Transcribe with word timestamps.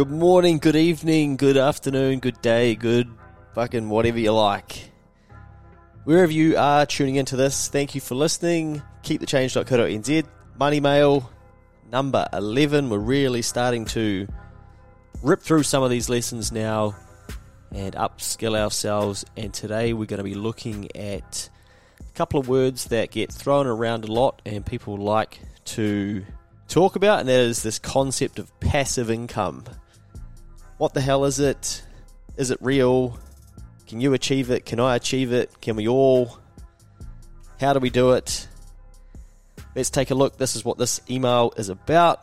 Good 0.00 0.10
morning, 0.10 0.56
good 0.60 0.76
evening, 0.76 1.36
good 1.36 1.58
afternoon, 1.58 2.20
good 2.20 2.40
day, 2.40 2.74
good 2.74 3.06
fucking 3.54 3.90
whatever 3.90 4.18
you 4.18 4.32
like. 4.32 4.90
Wherever 6.04 6.32
you 6.32 6.56
are 6.56 6.86
tuning 6.86 7.16
into 7.16 7.36
this, 7.36 7.68
thank 7.68 7.94
you 7.94 8.00
for 8.00 8.14
listening. 8.14 8.80
Keepthechange.co.nz, 9.02 10.26
Money 10.58 10.80
Mail 10.80 11.30
number 11.92 12.26
11. 12.32 12.88
We're 12.88 12.96
really 12.96 13.42
starting 13.42 13.84
to 13.86 14.26
rip 15.22 15.42
through 15.42 15.64
some 15.64 15.82
of 15.82 15.90
these 15.90 16.08
lessons 16.08 16.50
now 16.50 16.96
and 17.70 17.94
upskill 17.94 18.56
ourselves. 18.56 19.26
And 19.36 19.52
today 19.52 19.92
we're 19.92 20.06
going 20.06 20.16
to 20.16 20.24
be 20.24 20.34
looking 20.34 20.96
at 20.96 21.50
a 22.00 22.12
couple 22.14 22.40
of 22.40 22.48
words 22.48 22.86
that 22.86 23.10
get 23.10 23.30
thrown 23.30 23.66
around 23.66 24.06
a 24.06 24.10
lot 24.10 24.40
and 24.46 24.64
people 24.64 24.96
like 24.96 25.40
to 25.66 26.24
talk 26.68 26.96
about, 26.96 27.20
and 27.20 27.28
that 27.28 27.40
is 27.40 27.62
this 27.62 27.78
concept 27.78 28.38
of 28.38 28.58
passive 28.60 29.10
income. 29.10 29.64
What 30.80 30.94
the 30.94 31.02
hell 31.02 31.26
is 31.26 31.38
it? 31.40 31.82
Is 32.38 32.50
it 32.50 32.56
real? 32.62 33.18
Can 33.86 34.00
you 34.00 34.14
achieve 34.14 34.50
it? 34.50 34.64
Can 34.64 34.80
I 34.80 34.96
achieve 34.96 35.30
it? 35.30 35.60
Can 35.60 35.76
we 35.76 35.86
all? 35.86 36.38
How 37.60 37.74
do 37.74 37.80
we 37.80 37.90
do 37.90 38.12
it? 38.12 38.48
Let's 39.76 39.90
take 39.90 40.10
a 40.10 40.14
look. 40.14 40.38
This 40.38 40.56
is 40.56 40.64
what 40.64 40.78
this 40.78 41.02
email 41.10 41.52
is 41.58 41.68
about. 41.68 42.22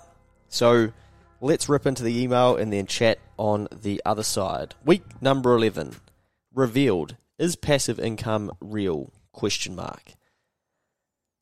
So 0.50 0.92
let's 1.40 1.70
rip 1.70 1.86
into 1.86 2.02
the 2.02 2.24
email 2.24 2.56
and 2.56 2.74
then 2.74 2.88
chat 2.88 3.20
on 3.38 3.68
the 3.72 4.02
other 4.04 4.24
side. 4.24 4.74
Week 4.84 5.04
number 5.22 5.56
11 5.56 5.96
revealed 6.52 7.16
is 7.38 7.56
passive 7.56 8.00
income 8.00 8.52
real? 8.60 9.14
Question 9.34 9.76
mark. 9.76 10.14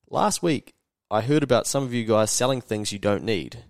Last 0.10 0.44
week 0.44 0.74
I 1.10 1.22
heard 1.22 1.44
about 1.44 1.66
some 1.66 1.84
of 1.84 1.94
you 1.94 2.04
guys 2.04 2.30
selling 2.30 2.60
things 2.60 2.92
you 2.92 3.00
don't 3.00 3.24
need. 3.24 3.64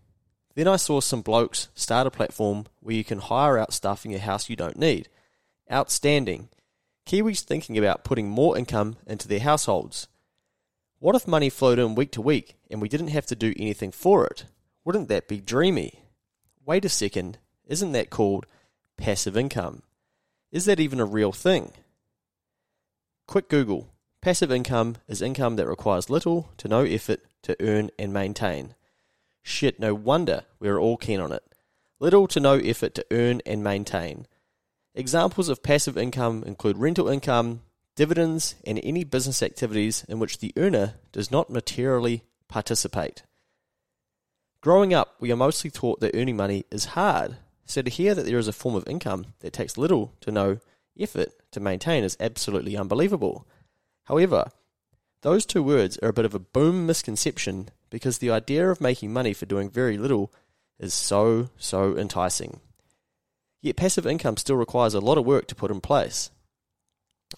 Then 0.55 0.67
I 0.67 0.77
saw 0.77 1.01
some 1.01 1.21
blokes 1.21 1.67
start 1.75 2.07
a 2.07 2.11
platform 2.11 2.65
where 2.79 2.95
you 2.95 3.03
can 3.03 3.19
hire 3.19 3.57
out 3.57 3.73
stuff 3.73 4.05
in 4.05 4.11
your 4.11 4.21
house 4.21 4.49
you 4.49 4.55
don't 4.55 4.79
need. 4.79 5.09
Outstanding. 5.71 6.49
Kiwis 7.05 7.41
thinking 7.41 7.77
about 7.77 8.03
putting 8.03 8.29
more 8.29 8.57
income 8.57 8.95
into 9.05 9.27
their 9.27 9.41
households. 9.41 10.07
What 10.99 11.15
if 11.15 11.27
money 11.27 11.49
flowed 11.49 11.77
in 11.77 11.93
week 11.93 12.11
to 12.13 12.21
week 12.21 12.55
and 12.71 12.81
we 12.81 12.89
didn't 12.89 13.09
have 13.09 13.25
to 13.27 13.35
do 13.35 13.53
anything 13.57 13.91
for 13.91 14.25
it? 14.25 14.45
Wouldn't 14.85 15.09
that 15.09 15.27
be 15.27 15.41
dreamy? 15.41 15.99
Wait 16.65 16.85
a 16.85 16.89
second, 16.89 17.37
isn't 17.67 17.91
that 17.91 18.09
called 18.09 18.45
passive 18.97 19.35
income? 19.35 19.83
Is 20.51 20.65
that 20.65 20.79
even 20.79 20.99
a 20.99 21.05
real 21.05 21.31
thing? 21.31 21.73
Quick 23.27 23.49
Google. 23.49 23.89
Passive 24.21 24.51
income 24.51 24.95
is 25.07 25.21
income 25.21 25.57
that 25.57 25.67
requires 25.67 26.09
little 26.09 26.49
to 26.57 26.67
no 26.67 26.81
effort 26.81 27.21
to 27.43 27.57
earn 27.59 27.91
and 27.99 28.13
maintain. 28.13 28.73
Shit, 29.47 29.79
no 29.79 29.93
wonder 29.93 30.43
we're 30.59 30.79
all 30.79 30.97
keen 30.97 31.19
on 31.19 31.31
it. 31.31 31.43
Little 31.99 32.27
to 32.29 32.39
no 32.39 32.55
effort 32.55 32.95
to 32.95 33.05
earn 33.11 33.41
and 33.45 33.63
maintain. 33.63 34.25
Examples 34.95 35.49
of 35.49 35.61
passive 35.61 35.99
income 35.99 36.43
include 36.47 36.79
rental 36.79 37.07
income, 37.07 37.61
dividends, 37.95 38.55
and 38.65 38.79
any 38.81 39.03
business 39.03 39.43
activities 39.43 40.03
in 40.09 40.17
which 40.17 40.39
the 40.39 40.51
earner 40.57 40.95
does 41.11 41.29
not 41.29 41.51
materially 41.51 42.23
participate. 42.47 43.21
Growing 44.61 44.95
up, 44.95 45.13
we 45.19 45.31
are 45.31 45.37
mostly 45.37 45.69
taught 45.69 45.99
that 45.99 46.15
earning 46.15 46.35
money 46.35 46.65
is 46.71 46.85
hard, 46.85 47.37
so 47.67 47.83
to 47.83 47.89
hear 47.91 48.15
that 48.15 48.25
there 48.25 48.39
is 48.39 48.47
a 48.47 48.53
form 48.53 48.73
of 48.73 48.87
income 48.87 49.27
that 49.41 49.53
takes 49.53 49.77
little 49.77 50.15
to 50.21 50.31
no 50.31 50.57
effort 50.99 51.29
to 51.51 51.59
maintain 51.59 52.03
is 52.03 52.17
absolutely 52.19 52.75
unbelievable. 52.75 53.47
However, 54.05 54.49
those 55.21 55.45
two 55.45 55.61
words 55.61 55.99
are 55.99 56.09
a 56.09 56.13
bit 56.13 56.25
of 56.25 56.33
a 56.33 56.39
boom 56.39 56.87
misconception 56.87 57.69
because 57.89 58.17
the 58.17 58.31
idea 58.31 58.69
of 58.69 58.81
making 58.81 59.13
money 59.13 59.33
for 59.33 59.45
doing 59.45 59.69
very 59.69 59.97
little 59.97 60.31
is 60.79 60.93
so, 60.93 61.49
so 61.57 61.97
enticing. 61.97 62.59
Yet 63.61 63.77
passive 63.77 64.05
income 64.05 64.37
still 64.37 64.57
requires 64.57 64.93
a 64.93 64.99
lot 64.99 65.17
of 65.17 65.25
work 65.25 65.47
to 65.47 65.55
put 65.55 65.71
in 65.71 65.81
place. 65.81 66.29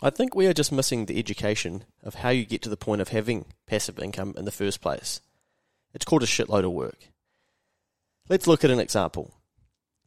I 0.02 0.10
think 0.10 0.36
we 0.36 0.48
are 0.48 0.54
just 0.54 0.72
missing 0.72 1.06
the 1.06 1.18
education 1.18 1.86
of 2.04 2.16
how 2.16 2.30
you 2.30 2.46
get 2.46 2.62
to 2.64 2.70
the 2.70 2.78
point 2.78 3.02
of 3.02 3.10
having 3.10 3.46
passive 3.66 3.98
income 4.00 4.34
in 4.38 4.46
the 4.46 4.52
first 4.52 4.82
place. 4.82 5.22
It's 5.94 6.06
called 6.06 6.24
a 6.24 6.28
shitload 6.28 6.66
of 6.66 6.72
work. 6.72 7.10
Let's 8.30 8.48
look 8.48 8.64
at 8.64 8.72
an 8.72 8.80
example. 8.80 9.34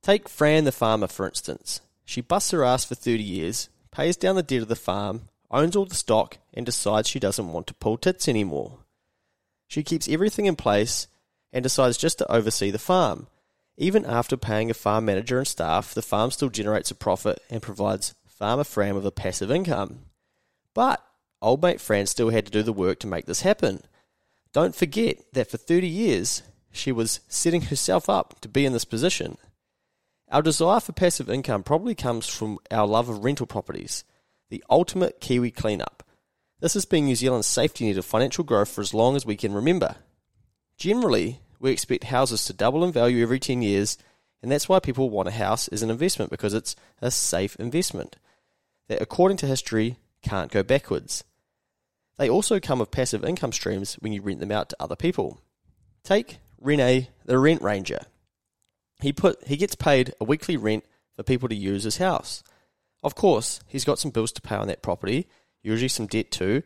Take 0.03 0.28
Fran 0.28 0.65
the 0.65 0.72
farmer, 0.72 1.07
for 1.07 1.27
instance. 1.27 1.81
She 2.05 2.21
busts 2.21 2.51
her 2.51 2.65
ass 2.65 2.84
for 2.84 2.95
30 2.95 3.22
years, 3.22 3.69
pays 3.91 4.17
down 4.17 4.37
the 4.37 4.43
debt 4.43 4.62
of 4.62 4.69
the 4.69 4.77
farm, 4.77 5.28
owns 5.51 5.75
all 5.75 5.87
the 5.87 5.95
stock, 5.95 6.39
and 6.53 6.67
decides 6.67 7.09
she 7.09 7.19
doesn't 7.19 7.53
want 7.53 7.67
to 7.69 7.75
pull 7.75 7.97
tits 7.97 8.28
anymore. 8.28 8.79
She 9.70 9.84
keeps 9.84 10.08
everything 10.08 10.47
in 10.47 10.56
place 10.56 11.06
and 11.53 11.62
decides 11.62 11.97
just 11.97 12.19
to 12.19 12.31
oversee 12.31 12.72
the 12.72 12.78
farm. 12.81 13.28
Even 13.76 14.04
after 14.04 14.36
paying 14.36 14.69
a 14.69 14.75
farm 14.75 15.04
manager 15.04 15.38
and 15.38 15.47
staff, 15.47 15.94
the 15.94 16.03
farm 16.03 16.32
still 16.32 16.48
generates 16.48 16.91
a 16.91 16.94
profit 16.97 17.41
and 17.48 17.62
provides 17.62 18.16
Farmer 18.26 18.64
Fran 18.64 18.97
with 18.97 19.06
a 19.06 19.12
passive 19.12 19.48
income. 19.48 20.00
But 20.75 21.00
old 21.41 21.62
mate 21.62 21.80
Fran 21.80 22.06
still 22.06 22.30
had 22.30 22.47
to 22.47 22.53
do 22.53 22.64
the 22.64 22.72
work 22.72 22.98
to 22.98 23.06
make 23.06 23.26
this 23.26 23.42
happen. 23.42 23.84
Don't 24.53 24.75
forget 24.75 25.19
that 25.34 25.48
for 25.48 25.56
30 25.56 25.86
years, 25.86 26.42
she 26.72 26.91
was 26.91 27.20
setting 27.28 27.62
herself 27.62 28.10
up 28.10 28.41
to 28.41 28.48
be 28.48 28.66
in 28.66 28.72
this 28.72 28.84
position. 28.84 29.38
Our 30.32 30.42
desire 30.42 30.80
for 30.80 30.92
passive 30.92 31.30
income 31.30 31.62
probably 31.62 31.94
comes 31.94 32.26
from 32.26 32.59
our 32.72 32.88
love 32.88 33.09
of 33.09 33.22
rental 33.22 33.47
properties, 33.47 34.03
the 34.48 34.65
ultimate 34.68 35.21
Kiwi 35.21 35.53
cleanup. 35.53 36.03
This 36.60 36.74
has 36.74 36.84
been 36.84 37.07
New 37.07 37.16
Zealand's 37.16 37.47
safety 37.47 37.86
net 37.86 37.97
of 37.97 38.04
financial 38.04 38.45
growth 38.45 38.68
for 38.68 38.83
as 38.83 38.92
long 38.92 39.16
as 39.16 39.24
we 39.24 39.36
can 39.36 39.54
remember. 39.54 39.97
Generally, 40.77 41.41
we 41.59 41.71
expect 41.71 42.04
houses 42.04 42.45
to 42.45 42.53
double 42.53 42.84
in 42.84 42.92
value 42.92 43.22
every 43.22 43.41
10 43.41 43.62
years, 43.62 43.97
and 44.42 44.53
that's 44.53 44.68
why 44.68 44.78
people 44.78 45.09
want 45.09 45.28
a 45.28 45.33
house 45.33 45.68
as 45.68 45.83
an 45.83 45.91
investment 45.91 46.30
because 46.30 46.53
it's 46.53 46.77
a 47.01 47.10
safe 47.10 47.57
investment 47.57 48.16
that, 48.89 49.01
according 49.01 49.39
to 49.39 49.47
history, 49.47 49.97
can't 50.22 50.53
go 50.53 50.62
backwards. 50.62 51.24
They 52.18 52.28
also 52.28 52.60
come 52.60 52.80
with 52.80 52.91
passive 52.91 53.24
income 53.24 53.53
streams 53.53 53.95
when 53.95 54.12
you 54.12 54.21
rent 54.21 54.41
them 54.41 54.53
out 54.53 54.68
to 54.68 54.77
other 54.78 54.97
people. 54.97 55.41
Take 56.04 56.39
Rene, 56.60 57.09
the 57.24 57.39
rent 57.39 57.62
ranger. 57.62 58.01
He 59.01 59.15
put 59.15 59.42
he 59.47 59.57
gets 59.57 59.74
paid 59.74 60.12
a 60.21 60.24
weekly 60.24 60.59
rent 60.59 60.84
for 61.16 61.22
people 61.22 61.48
to 61.48 61.54
use 61.54 61.84
his 61.84 61.97
house. 61.97 62.42
Of 63.03 63.15
course, 63.15 63.60
he's 63.66 63.86
got 63.86 63.98
some 63.98 64.10
bills 64.10 64.33
to 64.33 64.42
pay 64.42 64.57
on 64.57 64.66
that 64.66 64.83
property, 64.83 65.27
usually 65.62 65.89
some 65.89 66.07
debt 66.07 66.30
too. 66.30 66.62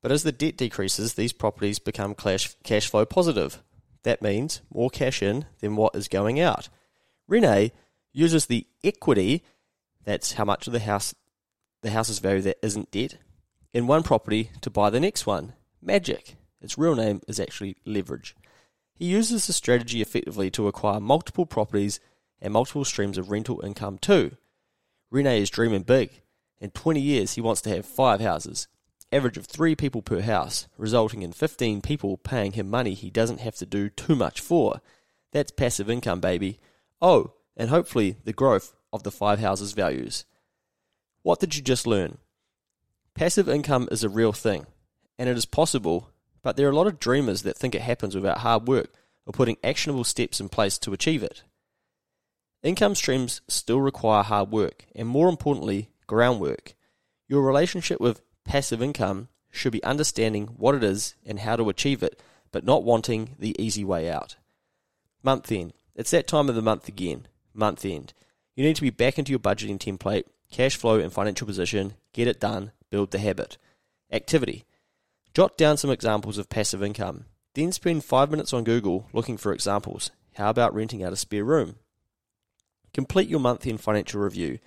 But 0.00 0.12
as 0.12 0.22
the 0.22 0.32
debt 0.32 0.56
decreases, 0.56 1.14
these 1.14 1.32
properties 1.32 1.78
become 1.78 2.14
cash, 2.14 2.88
flow 2.88 3.04
positive. 3.04 3.62
That 4.04 4.22
means 4.22 4.62
more 4.72 4.90
cash 4.90 5.22
in 5.22 5.46
than 5.60 5.76
what 5.76 5.96
is 5.96 6.08
going 6.08 6.38
out. 6.38 6.68
Rene 7.26 7.72
uses 8.12 8.46
the 8.46 8.66
equity 8.82 9.42
That's 10.04 10.32
how 10.32 10.44
much 10.44 10.66
of 10.66 10.72
the 10.72 10.80
house 10.80 11.14
the 11.82 11.90
house's 11.90 12.18
value 12.18 12.42
that 12.42 12.64
isn't 12.64 12.90
debt. 12.90 13.18
In 13.72 13.86
one 13.86 14.02
property 14.02 14.50
to 14.62 14.70
buy 14.70 14.90
the 14.90 15.00
next 15.00 15.26
one. 15.26 15.52
Magic. 15.80 16.36
Its 16.60 16.78
real 16.78 16.96
name 16.96 17.20
is 17.28 17.38
actually 17.38 17.76
leverage. 17.84 18.34
He 18.94 19.04
uses 19.04 19.46
the 19.46 19.52
strategy 19.52 20.02
effectively 20.02 20.50
to 20.52 20.66
acquire 20.66 20.98
multiple 20.98 21.46
properties 21.46 22.00
and 22.40 22.52
multiple 22.52 22.84
streams 22.84 23.18
of 23.18 23.30
rental 23.30 23.64
income 23.64 23.98
too. 23.98 24.36
Rene 25.10 25.40
is 25.40 25.50
dreaming 25.50 25.82
big. 25.82 26.22
In 26.60 26.70
20 26.70 27.00
years, 27.00 27.34
he 27.34 27.40
wants 27.40 27.60
to 27.62 27.70
have 27.70 27.86
five 27.86 28.20
houses, 28.20 28.66
average 29.12 29.36
of 29.36 29.46
three 29.46 29.76
people 29.76 30.02
per 30.02 30.20
house, 30.20 30.66
resulting 30.76 31.22
in 31.22 31.32
15 31.32 31.80
people 31.80 32.16
paying 32.16 32.52
him 32.52 32.68
money 32.68 32.94
he 32.94 33.10
doesn't 33.10 33.40
have 33.40 33.56
to 33.56 33.66
do 33.66 33.88
too 33.88 34.16
much 34.16 34.40
for. 34.40 34.80
That's 35.32 35.50
passive 35.50 35.88
income, 35.88 36.20
baby. 36.20 36.58
Oh, 37.00 37.32
and 37.56 37.70
hopefully 37.70 38.16
the 38.24 38.32
growth 38.32 38.74
of 38.92 39.02
the 39.02 39.10
five 39.10 39.38
houses' 39.38 39.72
values. 39.72 40.24
What 41.22 41.40
did 41.40 41.56
you 41.56 41.62
just 41.62 41.86
learn? 41.86 42.18
Passive 43.14 43.48
income 43.48 43.88
is 43.90 44.04
a 44.04 44.08
real 44.08 44.32
thing, 44.32 44.66
and 45.18 45.28
it 45.28 45.36
is 45.36 45.44
possible, 45.44 46.10
but 46.42 46.56
there 46.56 46.66
are 46.66 46.70
a 46.70 46.76
lot 46.76 46.86
of 46.86 47.00
dreamers 47.00 47.42
that 47.42 47.56
think 47.56 47.74
it 47.74 47.82
happens 47.82 48.14
without 48.14 48.38
hard 48.38 48.66
work 48.66 48.92
or 49.26 49.32
putting 49.32 49.58
actionable 49.62 50.04
steps 50.04 50.40
in 50.40 50.48
place 50.48 50.78
to 50.78 50.92
achieve 50.92 51.22
it. 51.22 51.42
Income 52.62 52.94
streams 52.94 53.40
still 53.46 53.80
require 53.80 54.22
hard 54.22 54.50
work, 54.50 54.86
and 54.94 55.06
more 55.06 55.28
importantly, 55.28 55.90
groundwork. 56.08 56.74
Your 57.28 57.42
relationship 57.42 58.00
with 58.00 58.22
passive 58.44 58.82
income 58.82 59.28
should 59.50 59.72
be 59.72 59.84
understanding 59.84 60.48
what 60.56 60.74
it 60.74 60.82
is 60.82 61.14
and 61.24 61.38
how 61.38 61.54
to 61.54 61.68
achieve 61.68 62.02
it, 62.02 62.20
but 62.50 62.64
not 62.64 62.82
wanting 62.82 63.36
the 63.38 63.54
easy 63.62 63.84
way 63.84 64.10
out. 64.10 64.34
Month 65.22 65.52
end. 65.52 65.72
It's 65.94 66.10
that 66.10 66.26
time 66.26 66.48
of 66.48 66.56
the 66.56 66.62
month 66.62 66.88
again. 66.88 67.28
Month 67.54 67.84
end. 67.84 68.12
You 68.56 68.64
need 68.64 68.76
to 68.76 68.82
be 68.82 68.90
back 68.90 69.18
into 69.18 69.30
your 69.30 69.38
budgeting 69.38 69.78
template, 69.78 70.24
cash 70.50 70.76
flow, 70.76 70.98
and 70.98 71.12
financial 71.12 71.46
position. 71.46 71.94
Get 72.12 72.26
it 72.26 72.40
done. 72.40 72.72
Build 72.90 73.10
the 73.10 73.18
habit. 73.18 73.58
Activity. 74.10 74.64
Jot 75.34 75.56
down 75.56 75.76
some 75.76 75.90
examples 75.90 76.38
of 76.38 76.48
passive 76.48 76.82
income. 76.82 77.26
Then 77.54 77.72
spend 77.72 78.04
five 78.04 78.30
minutes 78.30 78.52
on 78.52 78.64
Google 78.64 79.08
looking 79.12 79.36
for 79.36 79.52
examples. 79.52 80.10
How 80.34 80.50
about 80.50 80.74
renting 80.74 81.02
out 81.02 81.12
a 81.12 81.16
spare 81.16 81.44
room? 81.44 81.76
Complete 82.94 83.28
your 83.28 83.40
month 83.40 83.66
end 83.66 83.80
financial 83.80 84.20
review. 84.20 84.58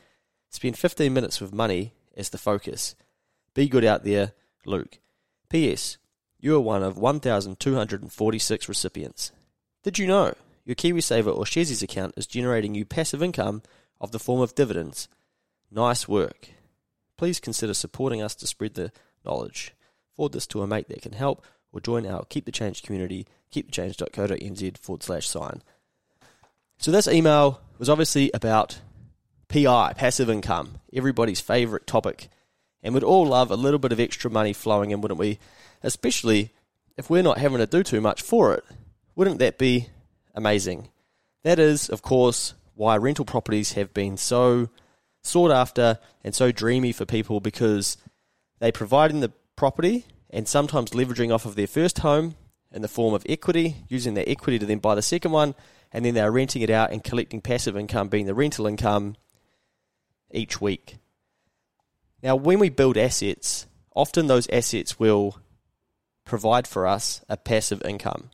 Spend 0.52 0.78
15 0.78 1.14
minutes 1.14 1.40
with 1.40 1.54
money 1.54 1.94
as 2.16 2.30
the 2.30 2.38
focus. 2.38 2.94
Be 3.54 3.70
good 3.70 3.86
out 3.86 4.04
there, 4.04 4.34
Luke. 4.66 5.00
P.S. 5.50 5.98
You 6.40 6.56
are 6.56 6.60
one 6.60 6.84
of 6.84 6.98
1,246 6.98 8.70
recipients. 8.70 9.32
Did 9.84 9.98
you 9.98 10.08
know 10.08 10.34
your 10.66 10.76
KiwiSaver 10.76 11.36
or 11.36 11.46
Sharesies 11.46 11.82
account 11.82 12.16
is 12.18 12.28
generating 12.28 12.76
you 12.76 12.84
passive 12.84 13.24
income 13.24 13.64
of 14.00 14.12
the 14.12 14.20
form 14.20 14.42
of 14.42 14.54
dividends? 14.54 15.08
Nice 15.72 16.08
work. 16.08 16.50
Please 17.18 17.40
consider 17.40 17.74
supporting 17.74 18.22
us 18.22 18.36
to 18.36 18.46
spread 18.46 18.74
the 18.74 18.92
knowledge. 19.26 19.74
Forward 20.16 20.34
this 20.34 20.48
to 20.48 20.62
a 20.62 20.68
mate 20.68 20.90
that 20.90 21.02
can 21.02 21.14
help 21.14 21.46
or 21.72 21.80
join 21.80 22.06
our 22.06 22.26
Keep 22.26 22.46
the 22.46 22.52
Change 22.52 22.84
community, 22.84 23.26
keepthechange.co.nz 23.54 24.78
forward 24.78 25.04
slash 25.04 25.30
sign. 25.30 25.62
So 26.78 26.92
this 26.92 27.08
email 27.08 27.62
was 27.78 27.90
obviously 27.90 28.32
about 28.34 28.82
PI, 29.52 29.94
passive 29.98 30.30
income, 30.30 30.80
everybody's 30.94 31.42
favourite 31.42 31.86
topic. 31.86 32.30
And 32.82 32.94
we'd 32.94 33.04
all 33.04 33.28
love 33.28 33.52
a 33.52 33.56
little 33.56 33.80
bit 33.80 33.92
of 33.92 34.00
extra 34.00 34.32
money 34.32 34.54
flowing 34.54 34.92
in, 34.92 35.02
wouldn't 35.02 35.20
we? 35.20 35.40
Especially 35.84 36.54
if 36.98 37.10
we're 37.10 37.22
not 37.22 37.38
having 37.38 37.58
to 37.58 37.68
do 37.68 37.84
too 37.84 38.00
much 38.00 38.22
for 38.22 38.54
it. 38.54 38.64
Wouldn't 39.16 39.40
that 39.40 39.58
be 39.58 39.90
amazing? 40.34 40.88
That 41.44 41.60
is, 41.60 41.90
of 41.90 42.02
course, 42.02 42.54
why 42.76 42.96
rental 42.96 43.26
properties 43.26 43.74
have 43.74 43.94
been 43.94 44.16
so 44.16 44.70
sought 45.22 45.52
after 45.52 46.00
and 46.24 46.34
so 46.34 46.52
dreamy 46.52 46.94
for 46.94 47.06
people 47.06 47.42
because 47.42 47.98
they 48.60 48.72
provide 48.72 49.12
in 49.12 49.20
the 49.20 49.34
property 49.56 50.06
and 50.30 50.48
sometimes 50.48 50.92
leveraging 50.92 51.34
off 51.34 51.46
of 51.46 51.56
their 51.56 51.68
first 51.68 52.00
home 52.00 52.36
in 52.72 52.82
the 52.82 52.88
form 52.88 53.14
of 53.14 53.26
equity, 53.28 53.76
using 53.90 54.14
their 54.14 54.24
equity 54.28 54.58
to 54.58 54.66
then 54.66 54.80
buy 54.80 54.96
the 54.96 55.02
second 55.02 55.32
one, 55.32 55.56
and 55.92 56.06
then 56.06 56.14
they're 56.14 56.32
renting 56.32 56.62
it 56.62 56.70
out 56.70 56.92
and 56.92 57.04
collecting 57.04 57.42
passive 57.42 57.76
income, 57.76 58.08
being 58.08 58.26
the 58.26 58.34
rental 58.34 58.66
income 58.66 59.18
each 60.34 60.62
week. 60.62 60.98
Now, 62.24 62.36
when 62.36 62.60
we 62.60 62.70
build 62.70 62.98
assets, 62.98 63.68
often 63.96 64.28
those 64.28 64.48
assets 64.50 65.00
will 65.00 65.38
provide 66.26 66.68
for 66.68 66.88
us 66.88 67.22
a 67.28 67.38
passive 67.38 67.82
income. 67.84 68.30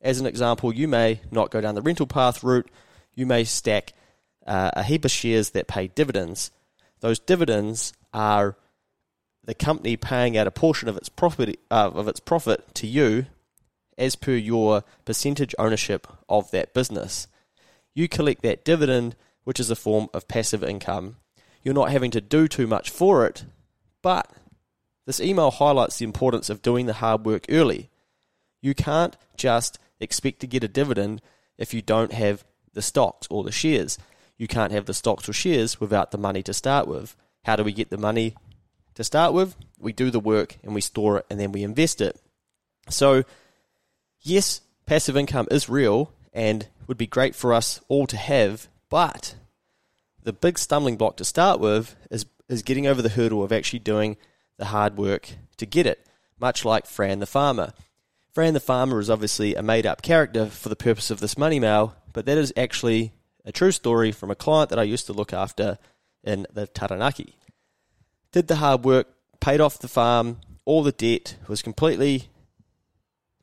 As 0.00 0.20
an 0.20 0.26
example, 0.26 0.72
you 0.74 0.88
may 0.88 1.20
not 1.30 1.50
go 1.50 1.60
down 1.60 1.74
the 1.74 1.82
rental 1.82 2.06
path 2.06 2.42
route, 2.42 2.70
you 3.14 3.26
may 3.26 3.44
stack 3.44 3.92
uh, 4.46 4.70
a 4.74 4.82
heap 4.82 5.04
of 5.04 5.10
shares 5.10 5.50
that 5.50 5.68
pay 5.68 5.88
dividends. 5.88 6.50
Those 7.00 7.18
dividends 7.18 7.92
are 8.12 8.56
the 9.44 9.54
company 9.54 9.96
paying 9.96 10.36
out 10.36 10.46
a 10.46 10.50
portion 10.50 10.88
of 10.88 10.96
its 10.96 11.08
profit 11.08 11.58
uh, 11.70 11.90
of 11.94 12.08
its 12.08 12.20
profit 12.20 12.74
to 12.74 12.86
you 12.86 13.26
as 13.98 14.16
per 14.16 14.32
your 14.32 14.84
percentage 15.04 15.54
ownership 15.58 16.06
of 16.28 16.50
that 16.50 16.72
business. 16.72 17.26
You 17.94 18.08
collect 18.08 18.42
that 18.42 18.64
dividend, 18.64 19.16
which 19.44 19.60
is 19.60 19.70
a 19.70 19.76
form 19.76 20.08
of 20.14 20.28
passive 20.28 20.62
income. 20.62 21.16
You're 21.62 21.74
not 21.74 21.90
having 21.90 22.10
to 22.12 22.20
do 22.20 22.48
too 22.48 22.66
much 22.66 22.90
for 22.90 23.26
it, 23.26 23.44
but 24.02 24.30
this 25.06 25.20
email 25.20 25.50
highlights 25.50 25.98
the 25.98 26.04
importance 26.04 26.50
of 26.50 26.62
doing 26.62 26.86
the 26.86 26.94
hard 26.94 27.24
work 27.24 27.46
early. 27.48 27.90
You 28.60 28.74
can't 28.74 29.16
just 29.36 29.78
expect 29.98 30.40
to 30.40 30.46
get 30.46 30.64
a 30.64 30.68
dividend 30.68 31.20
if 31.58 31.74
you 31.74 31.82
don't 31.82 32.12
have 32.12 32.44
the 32.72 32.82
stocks 32.82 33.26
or 33.30 33.44
the 33.44 33.52
shares. 33.52 33.98
You 34.38 34.48
can't 34.48 34.72
have 34.72 34.86
the 34.86 34.94
stocks 34.94 35.28
or 35.28 35.32
shares 35.32 35.80
without 35.80 36.10
the 36.10 36.18
money 36.18 36.42
to 36.44 36.54
start 36.54 36.86
with. 36.86 37.16
How 37.44 37.56
do 37.56 37.64
we 37.64 37.72
get 37.72 37.90
the 37.90 37.98
money 37.98 38.34
to 38.94 39.04
start 39.04 39.34
with? 39.34 39.54
We 39.78 39.92
do 39.92 40.10
the 40.10 40.20
work 40.20 40.56
and 40.62 40.74
we 40.74 40.80
store 40.80 41.18
it 41.18 41.26
and 41.30 41.38
then 41.38 41.52
we 41.52 41.62
invest 41.62 42.00
it. 42.00 42.20
So 42.88 43.24
yes, 44.20 44.62
passive 44.86 45.16
income 45.16 45.48
is 45.50 45.68
real 45.68 46.12
and 46.32 46.66
would 46.86 46.98
be 46.98 47.06
great 47.06 47.34
for 47.34 47.52
us 47.52 47.80
all 47.88 48.06
to 48.06 48.16
have, 48.16 48.68
but 48.88 49.34
the 50.22 50.32
big 50.32 50.58
stumbling 50.58 50.96
block 50.96 51.16
to 51.16 51.24
start 51.24 51.60
with 51.60 51.96
is, 52.10 52.26
is 52.48 52.62
getting 52.62 52.86
over 52.86 53.02
the 53.02 53.08
hurdle 53.08 53.42
of 53.42 53.52
actually 53.52 53.78
doing 53.78 54.16
the 54.58 54.66
hard 54.66 54.96
work 54.96 55.30
to 55.56 55.66
get 55.66 55.86
it, 55.86 56.06
much 56.38 56.64
like 56.64 56.86
Fran 56.86 57.18
the 57.18 57.26
farmer. 57.26 57.72
Fran 58.32 58.54
the 58.54 58.60
farmer 58.60 59.00
is 59.00 59.10
obviously 59.10 59.54
a 59.54 59.62
made 59.62 59.86
up 59.86 60.02
character 60.02 60.46
for 60.46 60.68
the 60.68 60.76
purpose 60.76 61.10
of 61.10 61.20
this 61.20 61.38
money 61.38 61.58
mail, 61.58 61.96
but 62.12 62.26
that 62.26 62.38
is 62.38 62.52
actually 62.56 63.12
a 63.44 63.52
true 63.52 63.72
story 63.72 64.12
from 64.12 64.30
a 64.30 64.36
client 64.36 64.70
that 64.70 64.78
I 64.78 64.84
used 64.84 65.06
to 65.06 65.12
look 65.12 65.32
after 65.32 65.78
in 66.22 66.46
the 66.52 66.66
Taranaki. 66.66 67.34
Did 68.32 68.46
the 68.46 68.56
hard 68.56 68.84
work, 68.84 69.08
paid 69.40 69.60
off 69.60 69.78
the 69.78 69.88
farm, 69.88 70.38
all 70.64 70.82
the 70.82 70.92
debt, 70.92 71.36
was 71.48 71.62
completely 71.62 72.28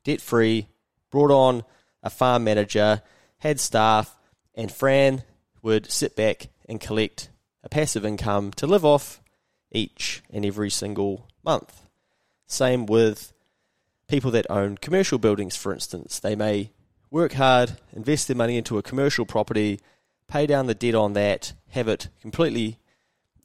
debt 0.04 0.20
free, 0.20 0.68
brought 1.10 1.30
on 1.30 1.64
a 2.02 2.10
farm 2.10 2.44
manager, 2.44 3.02
had 3.38 3.60
staff, 3.60 4.16
and 4.54 4.72
Fran 4.72 5.22
would 5.62 5.90
sit 5.90 6.16
back 6.16 6.48
and 6.68 6.80
collect 6.80 7.30
a 7.64 7.68
passive 7.68 8.04
income 8.04 8.52
to 8.52 8.66
live 8.66 8.84
off 8.84 9.20
each 9.72 10.22
and 10.30 10.44
every 10.44 10.70
single 10.70 11.28
month. 11.44 11.86
Same 12.46 12.86
with 12.86 13.32
people 14.06 14.30
that 14.30 14.46
own 14.50 14.78
commercial 14.78 15.18
buildings, 15.18 15.56
for 15.56 15.72
instance. 15.72 16.20
They 16.20 16.36
may 16.36 16.70
work 17.10 17.32
hard, 17.34 17.72
invest 17.92 18.28
their 18.28 18.36
money 18.36 18.56
into 18.56 18.78
a 18.78 18.82
commercial 18.82 19.26
property, 19.26 19.80
pay 20.28 20.46
down 20.46 20.66
the 20.66 20.74
debt 20.74 20.94
on 20.94 21.14
that, 21.14 21.52
have 21.70 21.88
it 21.88 22.08
completely 22.20 22.78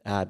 uh, 0.05 0.25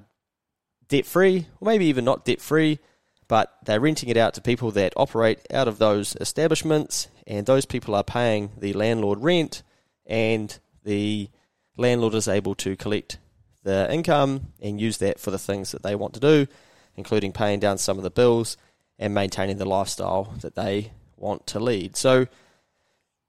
debt 0.87 1.05
free, 1.05 1.47
or 1.59 1.65
maybe 1.65 1.85
even 1.85 2.05
not 2.05 2.25
debt 2.25 2.41
free, 2.41 2.79
but 3.27 3.57
they're 3.65 3.79
renting 3.79 4.09
it 4.09 4.17
out 4.17 4.33
to 4.35 4.41
people 4.41 4.71
that 4.71 4.93
operate 4.95 5.39
out 5.51 5.67
of 5.67 5.79
those 5.79 6.15
establishments, 6.19 7.07
and 7.25 7.45
those 7.45 7.65
people 7.65 7.95
are 7.95 8.03
paying 8.03 8.51
the 8.57 8.73
landlord 8.73 9.19
rent, 9.19 9.63
and 10.05 10.59
the 10.83 11.29
landlord 11.77 12.13
is 12.13 12.27
able 12.27 12.55
to 12.55 12.75
collect 12.75 13.17
the 13.63 13.91
income 13.91 14.53
and 14.61 14.79
use 14.79 14.97
that 14.97 15.19
for 15.19 15.31
the 15.31 15.39
things 15.39 15.71
that 15.71 15.83
they 15.83 15.95
want 15.95 16.13
to 16.13 16.19
do, 16.19 16.47
including 16.95 17.31
paying 17.31 17.59
down 17.59 17.77
some 17.77 17.97
of 17.97 18.03
the 18.03 18.11
bills 18.11 18.57
and 18.99 19.13
maintaining 19.13 19.57
the 19.57 19.65
lifestyle 19.65 20.33
that 20.41 20.55
they 20.55 20.91
want 21.17 21.47
to 21.47 21.59
lead. 21.59 21.95
So, 21.95 22.27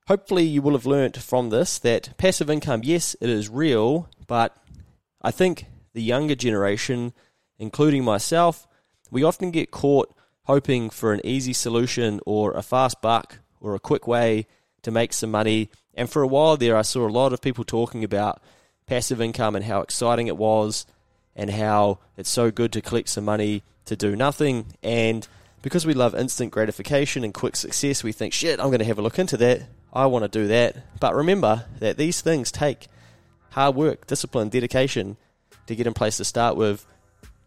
hopefully, 0.09 0.45
you 0.45 0.61
will 0.61 0.73
have 0.73 0.87
learnt 0.87 1.17
from 1.17 1.51
this 1.51 1.79
that 1.79 2.17
passive 2.19 2.51
income, 2.51 2.83
yes, 2.85 3.17
it 3.21 3.31
is 3.31 3.49
real, 3.49 4.09
but 4.27 4.57
I 5.23 5.31
think 5.31 5.67
the 5.95 6.03
younger 6.03 6.35
generation, 6.35 7.15
including 7.59 8.05
myself, 8.05 8.67
we 9.11 9.23
often 9.23 9.51
get 9.51 9.71
caught 9.71 10.15
hoping 10.45 10.91
for 10.91 11.13
an 11.13 11.21
easy 11.25 11.53
solution 11.53 12.21
or 12.27 12.53
a 12.53 12.63
fast 12.63 13.01
buck 13.01 13.39
or 13.61 13.75
a 13.75 13.81
quick 13.81 14.07
way 14.07 14.47
to 14.85 14.91
make 14.91 15.13
some 15.13 15.31
money. 15.31 15.69
And 15.95 16.09
for 16.09 16.23
a 16.23 16.27
while 16.27 16.57
there, 16.57 16.77
I 16.77 16.83
saw 16.83 17.07
a 17.07 17.11
lot 17.11 17.33
of 17.33 17.41
people 17.41 17.65
talking 17.65 18.05
about 18.05 18.41
passive 18.87 19.21
income 19.21 19.57
and 19.57 19.65
how 19.65 19.81
exciting 19.81 20.27
it 20.27 20.37
was 20.37 20.87
and 21.37 21.51
how 21.51 21.99
it's 22.17 22.31
so 22.31 22.51
good 22.51 22.73
to 22.73 22.81
collect 22.81 23.09
some 23.09 23.25
money 23.25 23.63
to 23.87 23.97
do 23.97 24.15
nothing. 24.15 24.67
And 24.83 25.27
because 25.63 25.85
we 25.87 25.95
love 25.95 26.15
instant 26.15 26.53
gratification 26.53 27.25
and 27.25 27.35
quick 27.35 27.57
success, 27.57 28.05
we 28.05 28.13
think, 28.13 28.33
shit, 28.33 28.61
I'm 28.61 28.67
going 28.69 28.79
to 28.79 28.85
have 28.85 28.99
a 28.99 29.03
look 29.03 29.19
into 29.19 29.37
that. 29.39 29.63
I 29.93 30.07
want 30.07 30.25
to 30.25 30.29
do 30.29 30.47
that. 30.49 30.77
But 31.01 31.15
remember 31.15 31.67
that 31.79 31.97
these 31.97 32.21
things 32.21 32.53
take 32.53 32.87
hard 33.51 33.75
work, 33.75 34.07
discipline, 34.07 34.49
dedication, 34.49 35.17
to 35.67 35.77
get 35.77 35.87
in 35.87 35.95
place 35.95 36.19
to 36.19 36.25
start 36.25 36.57
with. 36.57 36.87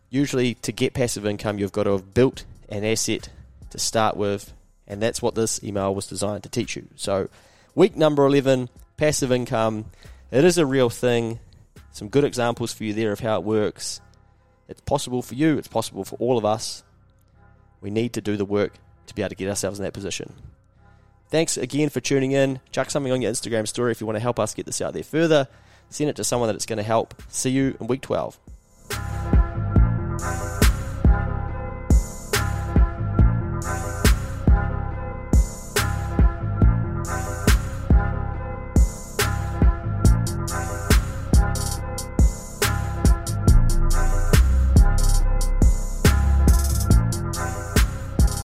Usually, 0.10 0.54
to 0.56 0.72
get 0.72 0.94
passive 0.94 1.26
income, 1.26 1.60
you've 1.60 1.74
got 1.74 1.84
to 1.84 1.92
have 1.92 2.14
built 2.14 2.46
an 2.70 2.84
asset 2.84 3.30
to 3.70 3.78
start 3.78 4.16
with, 4.16 4.54
and 4.88 5.02
that's 5.02 5.22
what 5.22 5.36
this 5.36 5.64
email 5.64 5.94
was 5.94 6.08
designed 6.08 6.44
to 6.44 6.50
teach 6.50 6.76
you. 6.76 6.88
So, 6.96 7.30
week 7.76 7.96
number 7.96 8.26
11, 8.26 8.70
passive 8.98 9.32
income. 9.32 9.86
It 10.32 10.44
is 10.44 10.58
a 10.58 10.66
real 10.66 10.90
thing. 10.90 11.40
Some 11.92 12.10
good 12.10 12.24
examples 12.24 12.74
for 12.74 12.84
you 12.84 12.94
there 12.94 13.12
of 13.12 13.20
how 13.20 13.38
it 13.38 13.44
works. 13.44 14.02
It's 14.68 14.82
possible 14.82 15.22
for 15.22 15.36
you, 15.36 15.58
it's 15.58 15.68
possible 15.68 16.04
for 16.04 16.16
all 16.18 16.38
of 16.38 16.46
us. 16.46 16.84
We 17.82 17.90
need 17.90 18.14
to 18.14 18.22
do 18.22 18.38
the 18.38 18.46
work 18.46 18.74
to 19.08 19.16
be 19.16 19.22
able 19.22 19.30
to 19.30 19.36
get 19.36 19.50
ourselves 19.50 19.80
in 19.80 19.84
that 19.84 19.94
position. 19.94 20.34
Thanks 21.30 21.58
again 21.58 21.90
for 21.90 22.00
tuning 22.00 22.32
in. 22.32 22.60
Chuck 22.72 22.90
something 22.90 23.12
on 23.12 23.22
your 23.22 23.32
Instagram 23.32 23.68
story 23.68 23.92
if 23.92 24.00
you 24.00 24.08
want 24.08 24.16
to 24.16 24.22
help 24.22 24.40
us 24.40 24.54
get 24.54 24.66
this 24.66 24.82
out 24.82 24.94
there 24.94 25.04
further. 25.04 25.48
Send 25.90 26.10
it 26.10 26.16
to 26.18 26.24
someone 26.24 26.48
that 26.48 26.56
it's 26.56 26.66
going 26.66 26.78
to 26.78 26.84
help. 26.84 27.22
See 27.30 27.50
you 27.50 27.78
in 27.80 27.88
week 27.88 28.02
12. 28.02 28.40